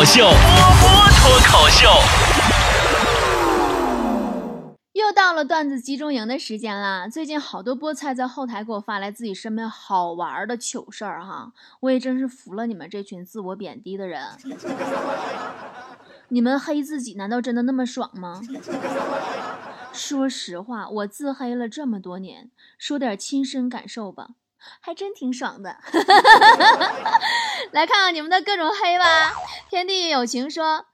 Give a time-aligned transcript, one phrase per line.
[0.00, 1.86] 口秀，波波脱口秀。
[4.94, 7.06] 又到了段子集中营的时间啦！
[7.06, 14.22] 最近好多菠菜在后台给我发来自己身边好玩的糗事儿哈，我也真是服了你们这群自我贬低的人。
[16.28, 18.40] 你们黑自己难道真的那么爽吗？
[19.92, 24.30] 说实话，我自黑了这么多年，说点亲身感受吧，
[24.80, 25.78] 还真挺爽的。
[27.72, 29.32] 来看看你们的各种黑吧。
[29.68, 30.86] 天地有情说，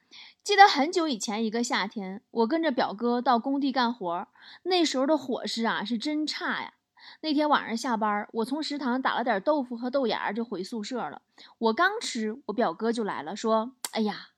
[0.42, 4.28] 记得很久以前一个夏天，我跟着表哥到工地干活，
[4.64, 6.72] 那时候的伙食啊是真差呀。
[7.20, 11.22] 那天晚上下班，我从食堂打了点豆腐和豆芽就回宿舍了。
[11.58, 14.30] 我刚吃，我表哥就来了，说：“哎呀，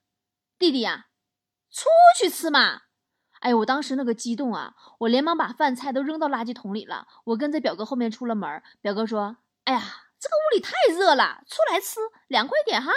[0.58, 1.06] 弟弟呀，
[1.70, 1.86] 出
[2.18, 2.82] 去吃嘛。”
[3.40, 7.06] 哎我当时那个激动啊，我连忙把饭菜都扔到垃圾桶里了。
[7.24, 9.80] 我跟在表哥后面出了门，表哥说：“哎呀，
[10.18, 12.92] 这个屋里太热了，出来吃凉快点哈。”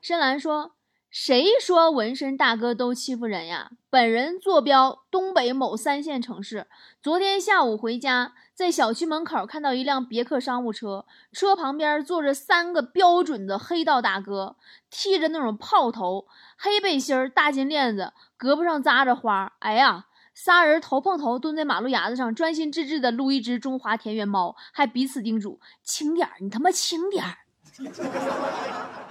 [0.00, 0.76] 深蓝说
[1.10, 3.70] ：“谁说纹身大哥都欺负人呀？
[3.88, 6.66] 本人坐标东北某三线城市。
[7.02, 14.56] 昨天下午回家，在小区门口看到一辆别克商务车，车旁边坐着三个标准的黑道大哥，
[14.90, 16.26] 剃着那种炮头，
[16.58, 19.54] 黑背心儿大金链子，胳膊上扎着花。
[19.60, 27.38] 哎呀，仨人头碰头蹲在马路牙子上，专心致志的撸一只中华田园猫，还彼此叮嘱：轻点儿你他妈轻点儿。”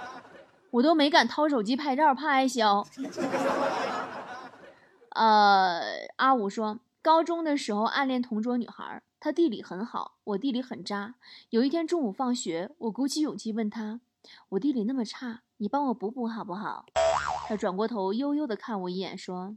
[0.78, 2.86] 我都没敢掏手机拍照，怕挨削。
[5.10, 5.80] 呃，
[6.16, 11.16] 阿五说，高中的时候暗恋同桌女孩，她地理很好，我地理很渣。
[11.50, 14.00] 有一天中午放学，我鼓起勇气问她
[14.50, 16.86] ：“我地理那么差，你帮我补补好不好？”
[17.48, 19.56] 她转过头悠悠的看我一眼，说：“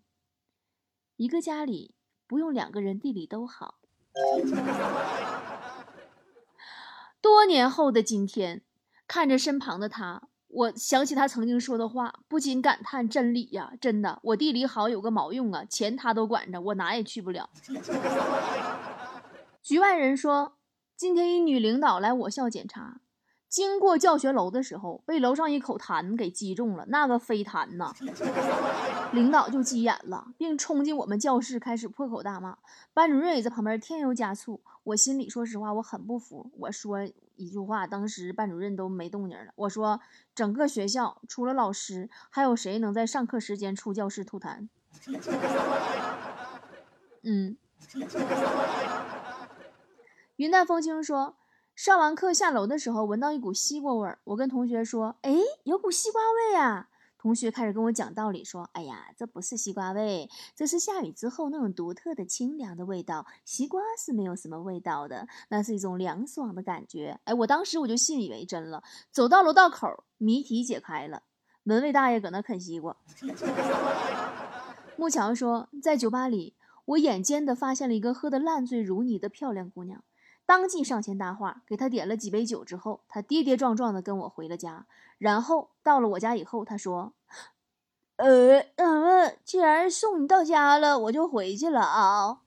[1.17, 1.93] 一个家里
[2.25, 3.75] 不用两个人地理都好。”
[7.21, 8.63] 多年后的今天，
[9.07, 10.23] 看着身旁的他。
[10.53, 13.71] 我想起他曾经说的话，不禁感叹真理呀！
[13.79, 17.49] 真的，我地理好有个毛用啊，钱他都管着，我哪也去不了。
[19.63, 20.57] 局外人说，
[20.97, 22.99] 今天一女领导来我校检查，
[23.51, 27.93] 经过教学楼的时候，被楼上一口痰给击中了，那个飞痰呐！
[29.11, 32.57] 领导就急眼了，并冲进我们教室开始破口大骂，
[32.93, 34.61] 班主任也在旁边添油加醋。
[34.83, 36.49] 我心里说实话，我很不服。
[36.57, 36.99] 我说。
[37.37, 39.51] 一句话，当时班主任都没动静了。
[39.55, 39.99] 我说，
[40.35, 44.67] 整个学校除了老师，还有谁能在上课时间出教室吐痰？
[47.23, 47.57] 嗯。
[50.37, 51.35] 云淡风轻说，
[51.75, 54.19] 上完课下楼的时候，闻到一股西瓜味儿。
[54.25, 63.25] 我跟同学说：“哎，有股西瓜味啊。”同学开始跟我讲道理，说：“哎呀，这不是西瓜味，这是下雨之后那种独特的清凉的味道。
[63.45, 68.83] 西瓜是没有什么味道的，那是一种凉爽的感觉。”哎，我当时我就信以为真了。
[69.11, 71.23] 走到楼道口，谜题解开了，
[71.63, 72.95] 门卫大爷搁那啃西瓜。
[74.97, 76.55] 木桥说，在酒吧里，
[76.85, 80.03] 我眼尖的发现了一个喝得烂醉如泥的漂亮姑娘。
[80.45, 84.85] 当即上前搭话，给他点了几杯酒之后，他跌跌撞撞的跟我回了家。
[85.17, 87.13] 然后到了我家以后，他说
[88.17, 92.39] ：“呃，嗯，既然送你到家了，我就回去了啊。”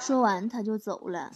[0.00, 1.32] 说完他就走了。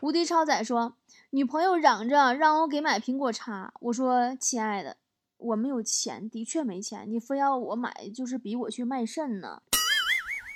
[0.00, 0.94] 无敌超仔说
[1.30, 4.96] ：“女朋友嚷着让我给买苹果叉，我说亲爱的，
[5.36, 7.04] 我没有钱，的确没钱。
[7.08, 9.62] 你非要我买，就是逼我去卖肾呢。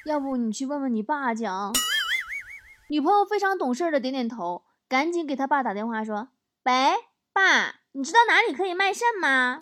[0.05, 1.73] 要不你去问问你爸讲。”
[2.89, 6.29] 女朋友非常懂事的点点头，赶紧给他爸打电话说
[6.63, 6.73] ：“喂，
[7.33, 9.59] 爸，你知道哪里可以卖肾吗？”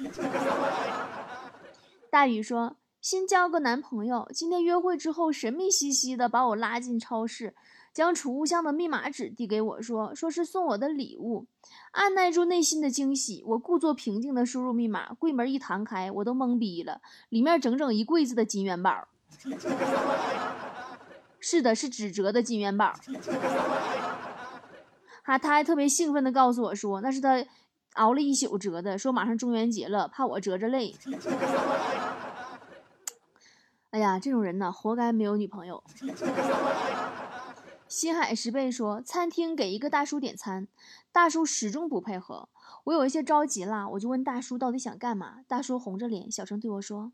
[2.10, 7.54] 大宇说：“新交个男朋友，今天约会之后，神秘兮兮的把我拉进超市，
[7.92, 11.46] 将储物箱的密码纸递给我，说说是送我的礼物。
[11.90, 19.08] 按耐住内心的惊喜，我故作平静的输入密码，柜门一弹开，我都懵逼了，里面整整一柜子的金元宝。”
[21.46, 22.94] 是的，是纸折的金元宝。
[25.22, 27.44] 哈，他还特别兴奋地告诉我说，那是他
[27.96, 30.94] 熬了一宿折的，说马上中元节了，怕我折着累。
[33.90, 35.84] 哎呀，这种人呢，活该没有女朋友。
[37.86, 40.66] 心海十倍说，餐厅给一个大叔点餐，
[41.12, 42.48] 大叔始终不配合，
[42.84, 45.40] 我有一些着急了，我就问大叔到底想干嘛。
[45.46, 47.12] 大叔红着脸，小声对我说。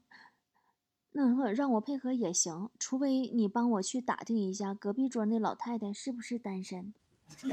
[1.12, 6.95] 那让我配合也行，除非你帮我去打听一下隔壁桌那老太太是不是单身。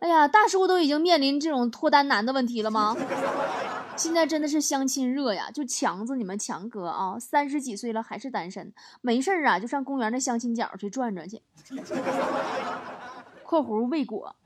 [0.00, 2.96] 哎呀，大叔都已经面临这种脱单难的问题了吗？
[3.98, 11.42] 现在真的是相亲热呀，就强子你们强哥啊，三十几岁了还是单身，没事啊就上公园的相亲角去转转去。
[13.48, 14.36] 括弧未果。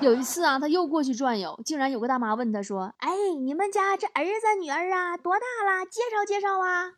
[0.00, 5.86] 有一次啊，他又过去转悠，竟然有个大妈问他说：“哎，你们家这儿子女儿啊，多大了？
[5.86, 6.94] 介绍介绍啊。”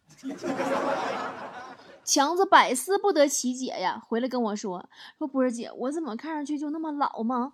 [2.02, 4.88] 强子百思不得其解呀，回来跟我说
[5.18, 7.52] ：“说波儿姐，我怎么看上去就那么老吗？”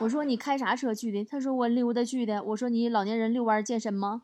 [0.00, 4.22] 我说：“你开啥车去的？”他说：“我溜达去的。”我说：“你老年人遛弯健身吗？”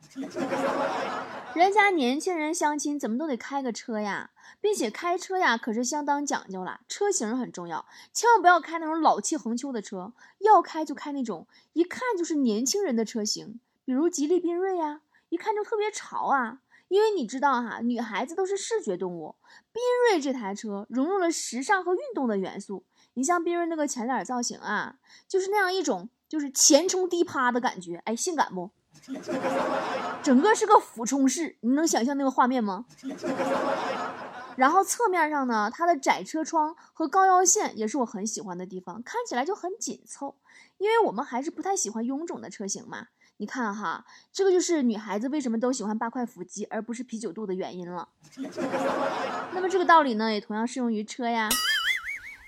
[1.55, 16.61] 人家年轻人相亲怎么都得开个车呀，并且开车呀可是相当讲究了，车型很重要，千万不要开那种老气横秋的车，要开就开那种一看就是年轻人的车型，比如吉利缤瑞呀，一看就特别潮啊。
[16.89, 19.35] 因为你知道哈，女孩子都是视觉动物。
[19.73, 19.79] 缤
[20.11, 22.85] 瑞这台车融入了时尚和运动的元素。
[23.15, 24.97] 你像缤瑞那个前脸造型啊，
[25.29, 28.71] 就是那样一种就是前冲低趴的感觉，哎，性感不？
[30.23, 32.85] 整个是个俯冲式，你能想象那个画面吗？
[34.57, 40.37] 然后侧面上呢，它的窄车窗和高腰线也是我很喜欢的地方，看起来就很紧凑。
[40.79, 43.07] 因为我们还是不太喜欢臃肿的车型嘛。
[43.39, 48.09] 你看哈，这个就是女孩子为什么都喜欢八块腹肌而不是啤酒肚的原因了。
[49.55, 51.49] 那么这个道理呢，也同样适用于车呀。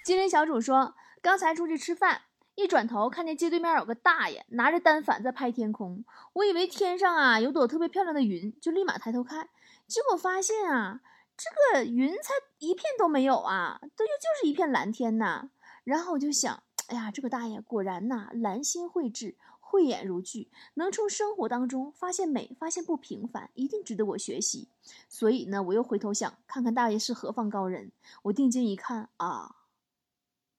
[0.05, 2.21] 精灵小主说，刚才出去吃饭，
[2.55, 6.05] 一转头看见街对面有个大爷拿着单反在拍天空，
[6.35, 9.49] 我以为天上啊有朵特别漂亮的云，就立马抬头看，
[9.87, 11.01] 结果发现啊
[11.37, 15.51] 这个云才一片都没有啊，都就就是一片蓝天呐。
[15.85, 19.37] 然后我就想，哎呀，这个大爷果然呐，兰心蕙质。
[19.67, 24.69] 慧眼如炬，能从生活当中发现美，发现不平凡，一定值得我学习。
[25.09, 27.91] 所以呢，我又回头想，看看大爷是何方高人。
[28.23, 29.57] 我定睛一看啊，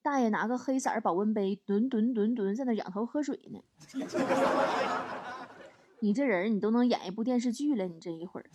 [0.06, 3.60] 大爷拿个黑色保温杯，吨吨吨吨在那仰头喝水呢。
[6.00, 8.46] 你这人，你都能演一部电视剧了，你这一会儿。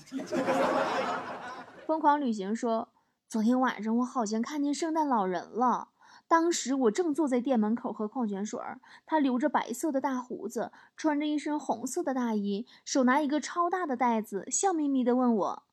[1.84, 2.90] 疯狂旅行说，
[3.28, 5.88] 昨天晚上我好像看见圣诞老人了。
[6.28, 8.60] 当时我正坐在店门口喝矿泉水，
[9.04, 15.64] 他留着白色的大胡子，穿着一身红色的大衣，手拿一个超大的袋子，笑眯眯地问我：“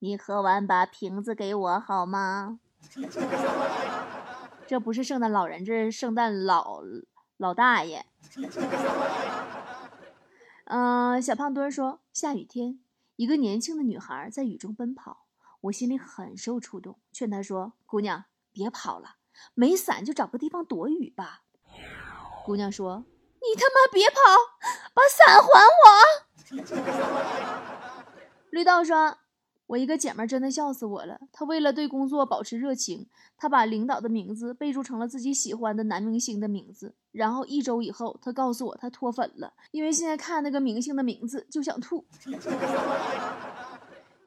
[0.00, 2.58] 你喝完把瓶子给我好吗？”
[4.70, 6.80] 这不是圣诞老人，这是圣诞老
[7.36, 8.06] 老大爷。
[10.66, 12.78] 嗯，小胖墩说：“下雨天，
[13.16, 15.26] 一个年轻的女孩在雨中奔跑，
[15.62, 19.16] 我心里很受触动，劝她说：‘姑娘，别跑了。’”
[19.54, 21.42] 没伞就找个地方躲雨吧。
[22.44, 23.04] 姑娘说
[23.42, 24.20] ：“你他妈别跑，
[24.94, 25.50] 把伞还
[25.82, 25.82] 我。
[28.50, 29.18] ”绿豆说
[29.70, 31.20] ：“我一个姐们真的笑死我了。
[31.30, 33.06] 她为了对工作保持热情，
[33.36, 36.94] 她把领导的名字备注成了自己喜欢的男明星的名字。
[37.12, 42.04] 然后一周以后，她告诉我她脱粉了，因为现在看那个明星的名字就想吐。”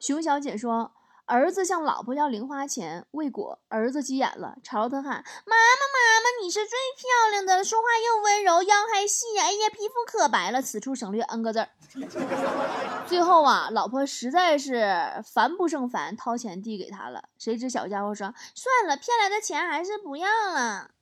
[0.00, 0.92] 熊小姐说。
[1.26, 5.93] 儿子向老婆要零花钱未果，儿子急眼了，朝着她喊：“妈妈，
[6.24, 11.68] 妈妈，你是最漂亮的，说话又温柔，腰还细，哎呀，皮肤可白了。”此处省略 n 个字儿。
[13.06, 17.28] 最后啊，老婆实在是烦不胜烦，掏钱递给他了。
[17.36, 20.92] 谁知小家伙说：“算了，骗来的钱还是不要了。”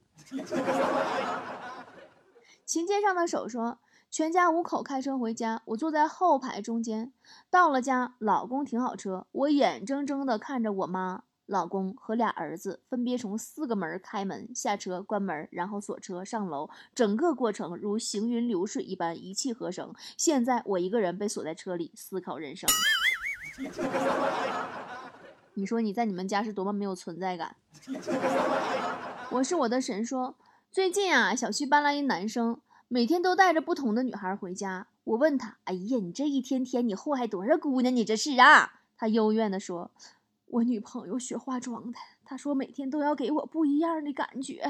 [2.66, 3.78] 琴键上的手说。
[4.10, 7.14] 全家五口开车回家，我坐在后排中间。
[7.48, 19.94] 到了家，老公停好车，我眼睁睁地看着我妈、老公和俩儿子分别从四个门开门、下车、关门，然后锁车、上楼，整个过程如行云流水一般，一气呵成。
[20.16, 22.66] 现在我一个人被锁在车里，思考人生。
[25.52, 27.54] 你说你在你们家是多么没有存在感？
[29.30, 30.34] 我是我的神说，
[30.70, 32.58] 最近啊，小区搬来一男生。
[32.88, 34.86] 每天都带着不同的女孩回家。
[35.04, 37.94] 我问他：“哎呀，你这一天天，你祸害多少姑娘？
[37.94, 39.90] 你这是啊？”他幽怨地说
[40.52, 44.62] ：“我女朋友学化妆的，她说每天都要给我不一样的感觉。”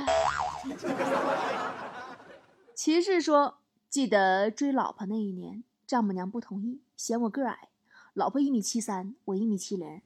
[2.73, 3.59] 骑士说
[3.91, 7.69] ：“记得追老婆那一年，丈母娘不同意，嫌我个矮。
[8.15, 10.01] 老婆一米七三，我一米七零。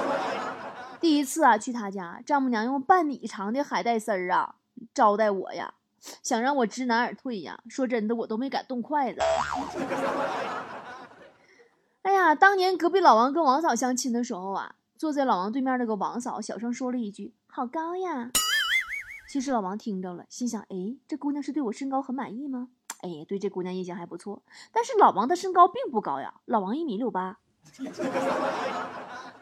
[1.00, 4.56] 第一次啊，去他家，丈母娘用半米长的海带丝儿啊
[4.92, 5.74] 招待我呀。”
[6.22, 7.62] 想让我知难而退呀！
[7.68, 9.20] 说真的，我都没敢动筷子。
[12.02, 18.30] 哎呀，当年隔壁老王跟王嫂相亲的时候啊，坐在老王对面那个王嫂小声说了一句：“好高呀。”
[19.28, 22.68] 其实老王听着了，心想：“哎，这姑娘是对我身高很满意吗？
[23.00, 24.44] 哎，对这姑娘印象还不错。
[24.70, 27.38] 但是老王的身高并不高呀，老王一米六八。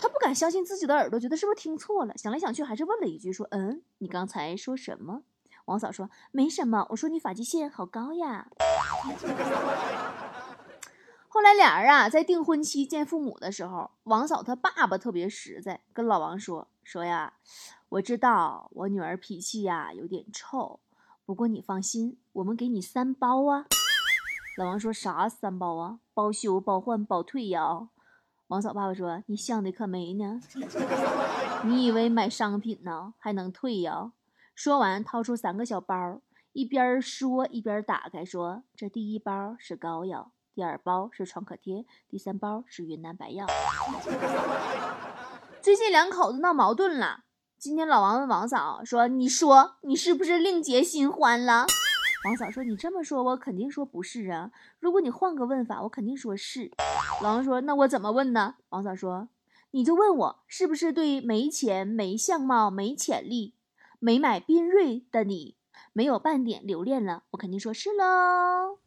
[0.00, 2.16] 他不敢相信自己的耳朵，觉得是不是听错了？
[2.16, 5.24] 想来想去，还是问了一句：说，嗯，你刚才说什么？”
[5.68, 8.48] 王嫂说：“没什么，我说你发际线好高呀。”
[11.32, 17.34] 后来俩人啊，在订婚期见父母的时候，王嫂她爸爸特别实在，跟老王说：“说呀
[17.90, 20.80] ：“我知道我女儿脾气呀有点臭，
[21.24, 23.66] 不过你放心，我们给你三包啊。”
[24.58, 26.00] 老王说啥三包啊？
[26.12, 27.88] 包修、包换、包退呀？
[28.48, 30.40] 王嫂爸爸说：“你想的可美呢，
[31.64, 34.10] 你以为买商品呢还能退呀？”
[34.56, 36.20] 说完，掏出三个小包，
[36.52, 43.46] 一边说一边打开，说：“这第一包是膏药，第二包是创可贴，第三包是云南白药。”
[45.60, 47.24] 最近两口子闹矛盾了。
[47.58, 51.66] 今天老王问王嫂说：“你说你是不是另结新欢了？”
[52.24, 54.50] 王嫂说：“你这么说，我肯定说不是啊。
[54.78, 56.70] 如果你换个问法，我肯定说是。”
[57.22, 59.28] 老王说：“那我怎么问呢？”王嫂说
[59.72, 63.54] ：“你就问我是不是对没钱、没相貌、没潜力、
[63.98, 65.56] 没买宾锐的你
[65.92, 68.78] 没有半点留恋了？”我肯定说是喽。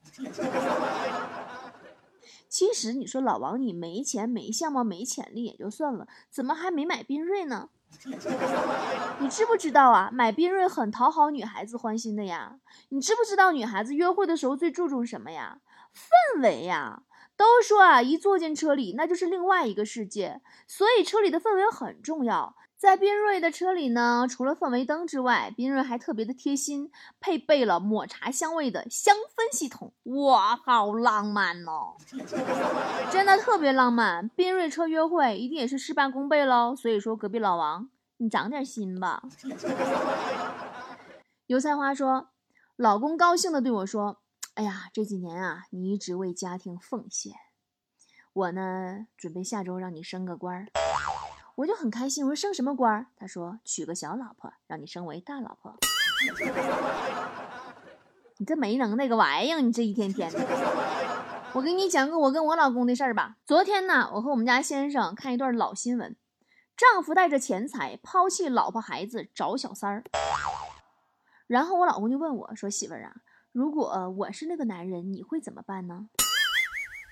[2.54, 7.70] 其实你说老王，你没钱、没相貌、没潜力也就算了，怎么还没买宾锐呢？
[9.20, 10.12] 你知不知道啊？
[10.14, 12.60] 买宾锐很讨好女孩子欢心的呀。
[12.90, 15.62] 你知不知道女孩子约会的时候最注重什么呀？
[15.96, 17.02] 氛围呀。
[17.36, 22.56] 都说啊，一坐进车里那就是另外一个世界，所以车里的氛围很重要。
[22.84, 29.94] 在缤瑞的车里呢，除了氛围灯之外，缤瑞还特别的贴心，配备了抹茶香味的香氛系统。
[30.04, 31.96] 哇，好浪漫哦！
[33.10, 34.30] 真的特别浪漫。
[34.32, 36.76] 缤瑞车约会一定也是事半功倍喽。
[36.76, 39.24] 所以说，隔壁老王，你长点心吧。
[41.48, 42.28] 油菜花说，
[42.76, 44.18] 老公高兴的对我说。
[44.56, 47.32] 哎呀，这几年啊，你一直为家庭奉献，
[48.34, 50.68] 我呢准备下周让你升个官儿，
[51.56, 52.26] 我就很开心。
[52.26, 53.06] 我说升什么官儿？
[53.16, 55.76] 他说娶个小老婆，让你升为大老婆。
[58.38, 60.40] 你这没能耐个玩意儿，你这一天天的。
[61.54, 63.38] 我给你讲个我跟我老公的事儿吧。
[63.46, 66.16] 昨天呢，我和我们家先生看一段老新闻，
[66.76, 70.04] 丈夫带着钱财抛弃老婆孩子找小三儿，
[71.46, 73.18] 然后我老公就问我说：“媳妇儿啊。”
[73.54, 76.08] 如果我是那个男人，你会怎么办呢？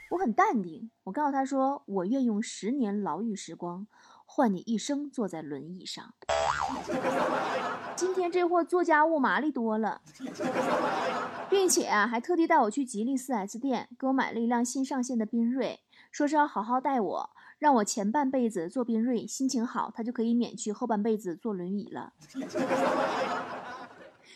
[0.09, 3.85] 我很淡定，我告诉他说，我愿用十年牢狱时光
[4.33, 6.13] 换你一生坐在轮椅上。
[7.97, 10.01] 今天这货做家务麻利多了，
[11.49, 15.81] 并且啊，还特地带我去吉利 4S 店，给我买了一辆新上线的缤瑞，
[16.13, 22.13] 说是要好好待我，让我前半辈子坐缤瑞，心情好，他就可以免去后半辈子坐轮椅了。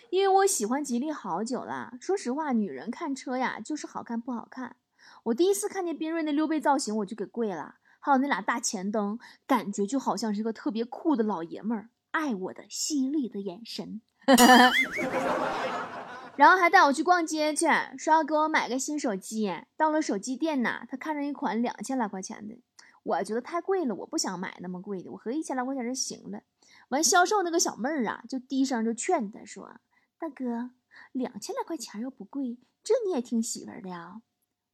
[0.09, 4.75] 因为我喜欢吉利好久了，说实话，女人看车呀，就是好看不好看。
[5.23, 7.75] 我第一次看见缤瑞那溜背造型，我就给跪了。
[8.05, 13.99] 还有那俩大前灯，感觉就好像是个特别酷的老爷们儿，爱我的犀利的眼神。
[16.37, 17.65] 然后还带我去逛街去，
[17.97, 19.51] 说要给我买个新手机。
[19.75, 22.61] 到了手机店呐，他看着一款两千来块钱的，
[23.01, 26.41] 我觉得太贵了，我不想买那么贵的，我合一千来块钱就行了。
[26.89, 29.77] 完，销售那个小妹儿啊，就低声就劝他说。
[30.19, 30.69] 大哥，
[31.11, 34.21] 两千来块钱又不贵，这你也听媳妇儿的呀？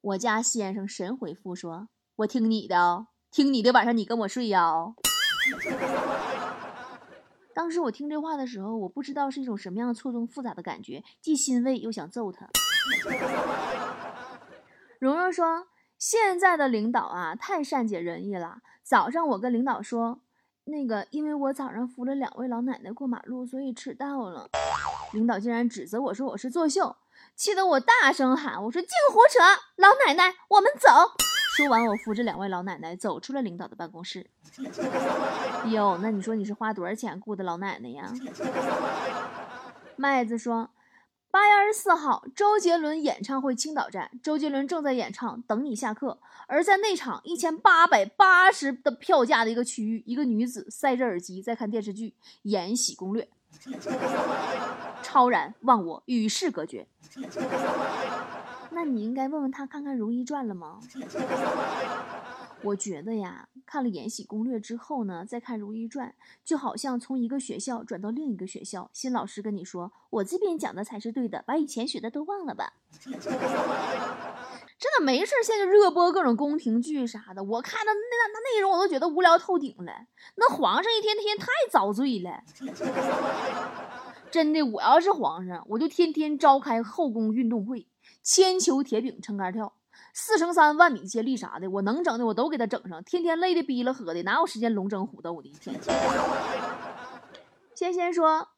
[0.02, 4.72] 我家先生神回复说：“我听你的，听你的，晚上你跟我睡呀。
[7.56, 12.50] ”当时我听这话的时候，我不知道是一种什么样错综复杂的感觉，既欣慰又想揍他。
[15.00, 18.58] 蓉蓉说：“现在的领导啊，太善解人意了。
[18.84, 20.20] 早上我跟领导说，
[20.66, 24.50] 那个因为我早上扶了两位老奶奶过马路，所以迟到了。”
[25.14, 26.98] 领导竟然指责我说我是作秀，
[27.36, 29.40] 气得我大声喊：“我说净胡扯！
[29.78, 30.90] 老奶奶，我们走！”
[31.56, 34.26] 说完，我扶着两位老奶奶走出了领导的办公室。
[35.70, 38.12] 哟，那你说你是花多少钱雇的老奶奶呀？
[39.98, 40.70] 麦子说，
[41.30, 52.10] 八月二十四号，周杰伦演唱会青岛站，周杰伦正在演唱《等你下课》，而在内场一千八百八十的票价的一个区域，一个女子塞着耳机在看电视剧
[52.44, 53.24] 《延禧攻略》。
[55.04, 56.88] 超然忘我，与世隔绝。
[58.72, 60.80] 那你应该问问他，看看《如懿传》了吗？
[62.64, 66.10] 我觉得呀，看了《延禧攻略》之后呢，再看《如懿传》，
[66.46, 72.74] 就好像从一个学校转到另一个学校，新老师跟你说：“我这边讲的才是对的，把以前学的都忘了吧。
[74.82, 78.00] ”真的没事，现在热播各种宫廷剧啥的，我看的那
[78.34, 79.92] 那内容我都觉得无聊透顶了。
[80.36, 82.44] 那皇上一天天太遭罪了，
[84.32, 84.62] 真的。
[84.62, 87.88] 我要是皇上，我就天天召开后宫运动会，
[88.24, 89.74] 铅球、铁饼、撑杆跳、
[90.14, 93.04] 四乘三万米接力啥的，我能整的我都给他整上。
[93.04, 95.50] 天天累的逼了喝的，哪有时间龙争虎斗的？
[95.50, 95.98] 一天天。
[97.76, 98.50] 仙仙说，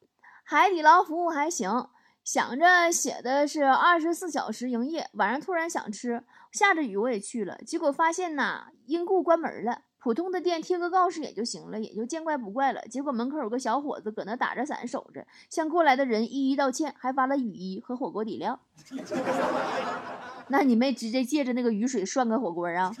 [0.44, 1.88] 海底捞服务还行。
[2.22, 9.82] 想着写的是二十四小时营业，晚上突然想吃，下着雨我也去了，结果发现呐，因故关门了。
[10.04, 12.82] 普通的店贴个告示也就行了，也就见怪不怪了。
[12.90, 18.60] 结果门口有个小伙子搁那打着伞守着，向过来的人一一道歉，还发了雨衣和火锅底料。
[20.48, 22.94] 那你没直接借着那个雨水涮个火锅啊？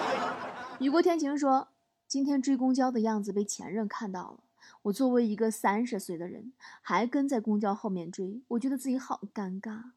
[0.80, 1.68] 雨过天晴说，
[2.08, 4.38] 今天追公交的样子被前任看到了。
[4.84, 9.90] 我作为一个三十岁的人，还跟在公交后面追，我觉得自己好尴尬。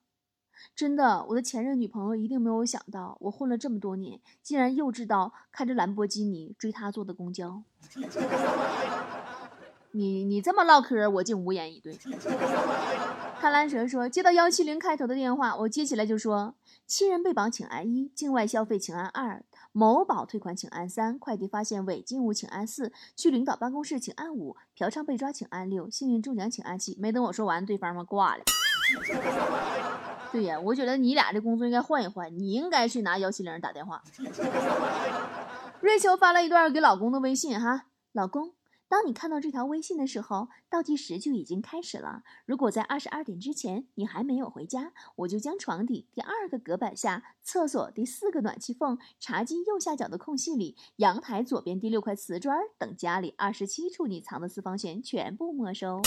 [0.74, 7.62] 真的，我的前任女朋友一定没有想到，我混了这么多年，竟然幼稚到开着兰博基尼追她坐的公交。
[9.91, 11.98] 你你这么唠嗑，我竟无言以对。
[13.39, 16.55] 看蓝蛇说，接到幺七零开头的电话，我接起来就说：
[16.86, 26.98] 亲人被绑，请按一；境外消费，请按二；某宝退款，请按三；快递发现违禁物，请按四；去领导办公室，请按五；嫖娼被抓，请按六；幸运中奖，请按七。
[27.00, 28.43] 没等我说完，对方嘛挂了。
[30.32, 34.03] 对呀，我觉得你俩这工作应该换一换，你应该去拿幺七零打电话。
[35.82, 38.53] 瑞秋发了一段给老公的微信哈，老公，
[38.89, 42.24] 当你看到这条微信的时候，倒计时就已经开始了。
[42.46, 56.01] 如果在二十二点之前你还没有回家，我就将床底第二个隔板下、厕所第四个暖气缝、茶几右下角的空隙里、阳台左边第六块瓷砖等家里二十七处你藏的私房钱全部没收。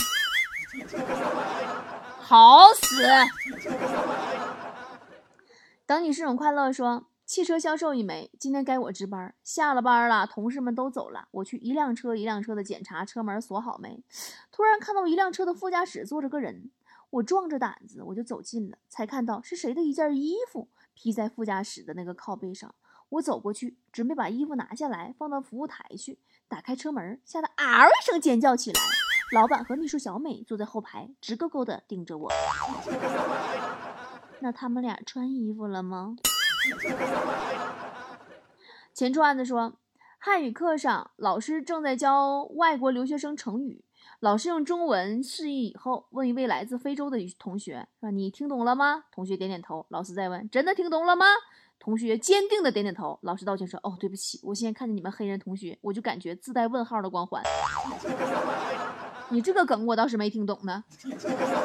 [2.29, 2.95] 好死！
[5.87, 9.33] 等你是种快乐说，汽车销售一枚，今天该我值班。
[9.43, 14.03] 下了班了，同事们都走了，我去一辆车一辆车的检查车门锁好没。
[14.51, 16.69] 突然看到一辆车的副驾驶坐着个人，
[17.09, 22.75] 我壮着胆子我就走近了，才看到是谁的一件衣服披在副驾驶的那个靠背上。
[23.09, 28.79] 我走过去，准备把衣服拿下来放到服务台去，打开车门，吓得嗷一声尖叫起来。
[29.31, 32.31] 老板和秘书小美坐在后排，直勾勾地盯着我。
[34.41, 36.15] 那他们俩穿衣服了吗？
[38.93, 39.75] 前串子说，
[40.17, 43.83] 汉语课上，老师正在教外国留学生成语。
[44.19, 49.85] 老师用中文示意以后，问一位来自非洲的同学：“说你听懂了吗？”同学点点头。
[49.89, 51.25] 老师再问：“真的听懂了吗？”
[51.79, 53.19] 同学坚定的点点头。
[53.21, 57.43] 老师道歉说：“哦，对不起，我现在看见你们黑人同学，我就感觉自带问号的光环。”
[59.31, 60.83] 你这个梗我倒是没听懂呢。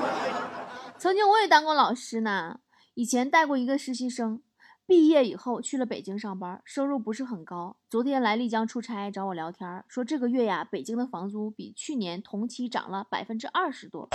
[0.98, 2.60] 曾经我也当过老师呢，
[2.94, 4.42] 以前带过一个实习生，
[4.86, 7.76] 毕业以后去了北京上班，收入不是很高。
[7.90, 14.08] 昨天来丽江出差找我聊天，说这个月呀，北京的房租比去年同期涨了百分之二十多，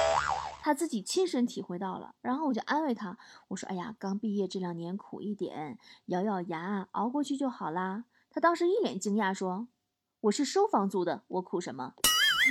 [0.61, 2.15] 他自己亲身体会到了。
[2.21, 3.17] 然后我就安慰他，
[3.49, 9.67] 我说：“哎呀，刚毕业这两年苦一点，咬咬牙熬过去就好啦。”他当时一脸惊讶说
[10.21, 11.93] ：“我是收房租的，我苦什么？”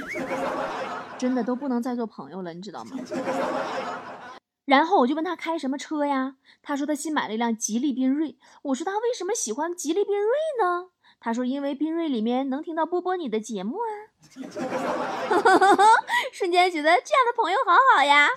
[1.18, 2.96] 真的都不能再做朋友了，你知道吗？
[4.64, 6.36] 然后我就问他开什么车呀？
[6.62, 8.36] 他说他新买了一辆吉利缤瑞。
[8.62, 10.30] 我说他为什么喜欢吉利缤瑞
[10.62, 10.90] 呢？
[11.20, 14.12] 他说因为缤瑞里面能听到波波你的节目啊。
[16.32, 18.28] 瞬间觉得这样的朋友好好呀。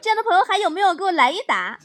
[0.00, 0.94] 这样的朋友还有没有？
[0.94, 1.78] 给我来一打。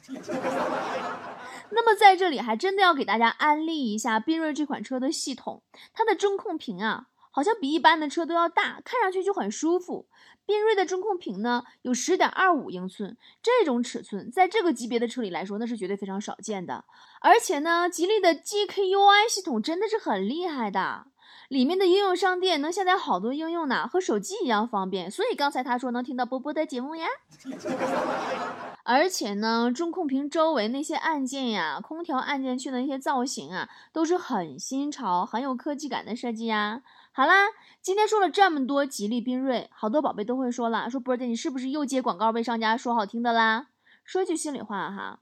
[1.71, 5.61] 那么在这里还真的要给大家安利一下缤瑞这款车的系统，
[5.93, 7.07] 它的中控屏啊。
[7.33, 10.05] 好像比一般的车都要大，看上去就很舒服。
[10.45, 16.85] 缤瑞的中控屏呢有十点二五英寸，这种尺寸在这个级别的车里来说，那是绝对非常少见的。
[17.21, 21.07] 而且呢，吉利的 GKUI 系统真的是很厉害的，
[21.47, 25.09] 里面的应用商店能下载好多应用呢，和手机一样方便。
[25.09, 27.07] 所以刚才他说能听到波波的节目呀。
[28.85, 36.81] 而且呢，中控屏周围那些按键呀，空调按键区的那些造型啊，都是很新潮、很有科技感的设计呀。
[37.15, 37.49] 好啦，
[37.79, 43.67] 今天说了这么多吉利缤瑞，好多宝贝都会说了，说波姐你是不是又接广告被商家说好听的啦？
[44.03, 45.19] 说句心里话哈，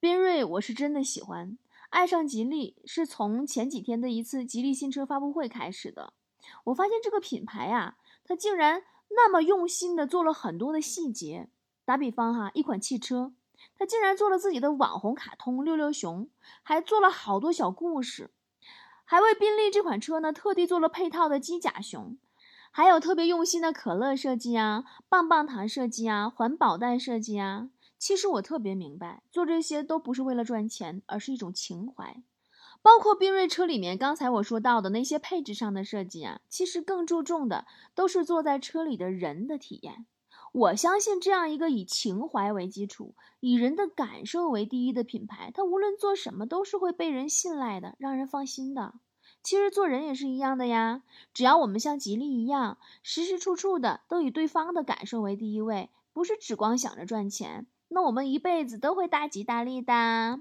[0.00, 1.58] 缤瑞我是真的喜欢，
[1.90, 6.14] 爱上吉利是从前几天的一次吉利新车发布会开始的。
[6.64, 11.50] 我发现这个品牌啊，它竟然那么用心的做了很多的细节。
[11.84, 13.34] 打比方哈，一款汽车，
[13.78, 16.26] 它竟然做了自己的网红卡通六六熊，
[16.62, 18.30] 还做了好多小故事。
[19.04, 22.16] 还为宾利这款车呢特地做了配套的机甲熊，
[22.70, 27.68] 还有特别用心的可乐设计啊、棒棒糖设计啊、环保袋设计啊。
[27.98, 32.22] 其实我特别明白，做这些都不是为了赚钱，而是一种情怀。
[32.82, 40.04] 包括缤瑞车里面刚才我说到的那些配置上的设计啊，其实更注重的都是坐在车里的人的体验。
[40.54, 48.94] 我相信这样一个以情怀为基础、以人的感受为第一的品牌，它无论做什么都是会被人信赖的，让人放心的。
[49.42, 60.38] 其实做人也是一样的呀，只要我们像吉利一样，时时处处的都以对方的感受为第一位，不是只光想着赚钱，那我们一辈子都会大吉大利的。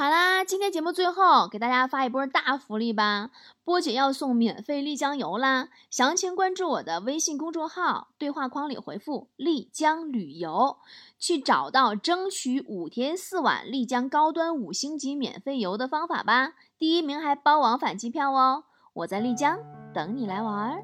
[0.00, 3.28] 好啦，今天节目最后给大家发一波大福利吧，
[3.62, 5.68] 波姐要送免费丽江游啦！
[5.90, 10.78] 详情关注我的微信公众号，对话框里回复“丽江旅游”，
[11.20, 16.54] 去找到争取五天四晚丽江高端五星级免费游的方法吧。
[16.78, 19.58] 第一名还包往返机票哦，我在丽江
[19.92, 20.80] 等你来玩儿。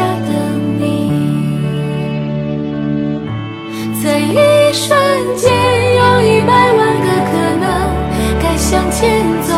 [0.00, 0.32] 下等
[0.78, 1.12] 你
[4.02, 4.98] 在一瞬
[5.36, 5.52] 间
[5.94, 7.64] 有一百万个可能
[8.42, 9.52] 该向前走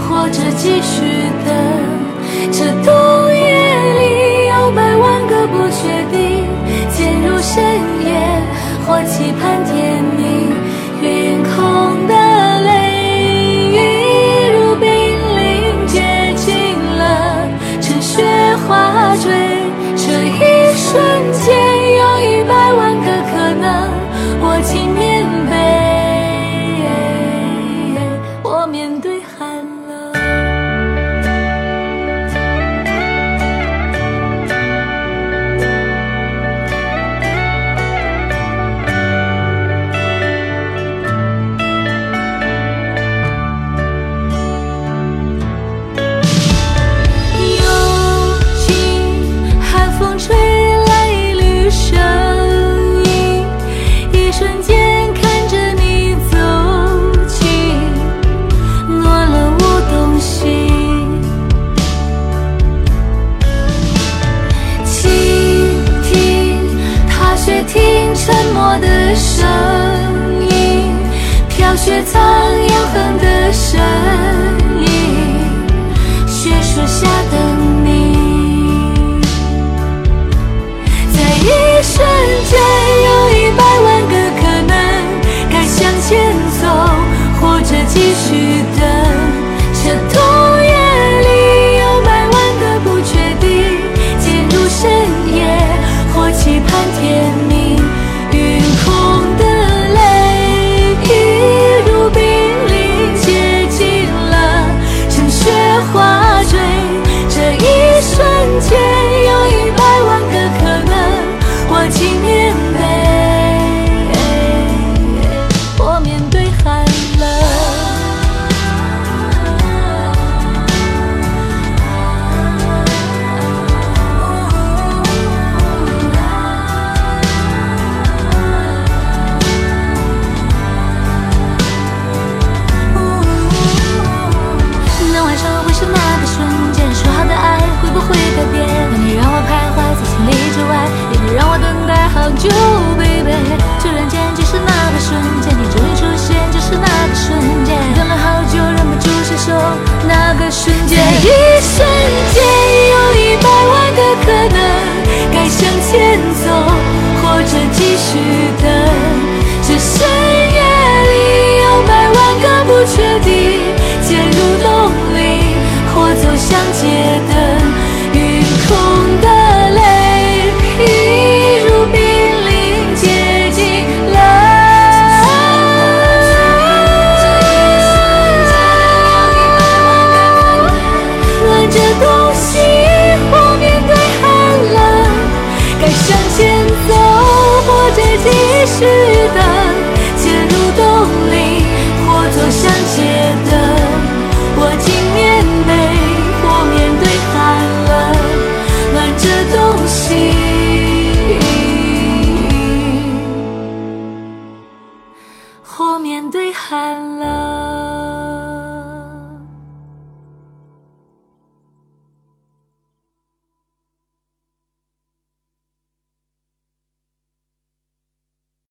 [0.00, 1.04] 或者继续
[1.46, 1.54] 等
[2.50, 3.38] 这冬夜
[4.00, 6.44] 里有百万个不确定
[6.90, 7.97] 渐入深